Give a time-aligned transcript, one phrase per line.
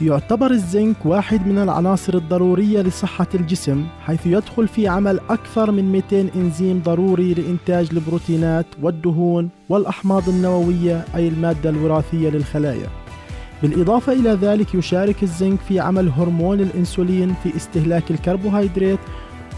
[0.00, 6.28] يعتبر الزنك واحد من العناصر الضرورية لصحة الجسم حيث يدخل في عمل أكثر من 200
[6.36, 12.88] إنزيم ضروري لإنتاج البروتينات والدهون والأحماض النووية أي المادة الوراثية للخلايا.
[13.62, 18.98] بالإضافة إلى ذلك يشارك الزنك في عمل هرمون الإنسولين في استهلاك الكربوهيدرات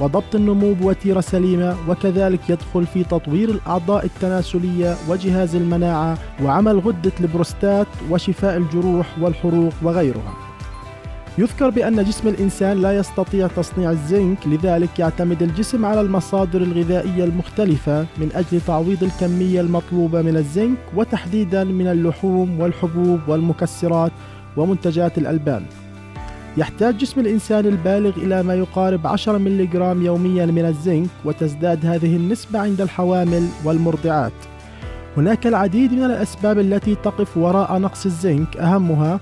[0.00, 7.86] وضبط النمو بوتيرة سليمة وكذلك يدخل في تطوير الأعضاء التناسلية وجهاز المناعة وعمل غدة البروستات
[8.10, 10.34] وشفاء الجروح والحروق وغيرها.
[11.38, 18.06] يذكر بأن جسم الإنسان لا يستطيع تصنيع الزنك لذلك يعتمد الجسم على المصادر الغذائية المختلفة
[18.18, 24.12] من أجل تعويض الكمية المطلوبة من الزنك وتحديدا من اللحوم والحبوب والمكسرات
[24.56, 25.62] ومنتجات الألبان.
[26.58, 32.58] يحتاج جسم الإنسان البالغ إلى ما يقارب 10 ملغ يوميا من الزنك وتزداد هذه النسبة
[32.58, 34.32] عند الحوامل والمرضعات.
[35.16, 38.56] هناك العديد من الأسباب التي تقف وراء نقص الزنك.
[38.56, 39.20] أهمها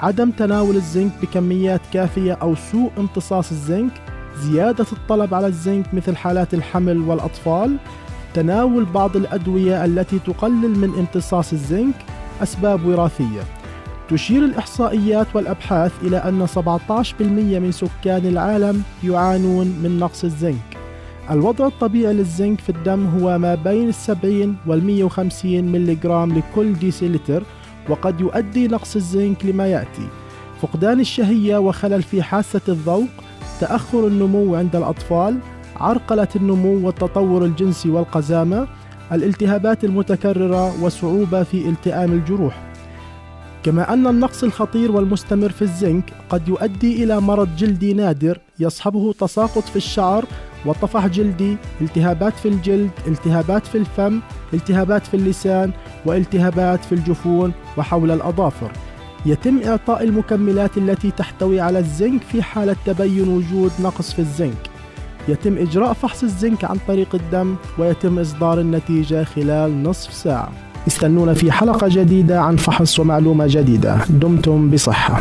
[0.00, 3.92] عدم تناول الزنك بكميات كافية أو سوء امتصاص الزنك
[4.36, 7.76] زيادة الطلب على الزنك مثل حالات الحمل والأطفال
[8.34, 11.94] تناول بعض الأدوية التي تقلل من امتصاص الزنك
[12.42, 13.61] أسباب وراثية.
[14.10, 20.76] تشير الإحصائيات والأبحاث إلى أن 17% من سكان العالم يعانون من نقص الزنك.
[21.30, 27.42] الوضع الطبيعي للزنك في الدم هو ما بين السبعين وال 150 ملغ لكل ديسيلتر
[27.88, 30.08] وقد يؤدي نقص الزنك لما يأتي.
[30.62, 33.08] فقدان الشهية وخلل في حاسة الذوق
[33.60, 35.38] تأخر النمو عند الأطفال
[35.76, 38.68] عرقلة النمو والتطور الجنسي والقزامة
[39.12, 42.71] الالتهابات المتكررة وصعوبة في التئام الجروح.
[43.62, 49.62] كما أن النقص الخطير والمستمر في الزنك قد يؤدي إلى مرض جلدي نادر يصحبه تساقط
[49.62, 50.24] في الشعر
[50.66, 54.20] وطفح جلدي، التهابات في الجلد، التهابات في الفم،
[54.54, 55.72] التهابات في اللسان،
[56.06, 58.72] والتهابات في الجفون وحول الأظافر.
[59.26, 64.70] يتم إعطاء المكملات التي تحتوي على الزنك في حالة تبين وجود نقص في الزنك.
[65.28, 70.71] يتم إجراء فحص الزنك عن طريق الدم ويتم إصدار النتيجة خلال نصف ساعة.
[70.86, 73.98] استنونا في حلقة جديدة عن فحص ومعلومة جديدة.
[74.08, 75.20] دمتم بصحة.